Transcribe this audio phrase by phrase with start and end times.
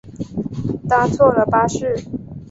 [0.89, 1.95] 搭错了巴士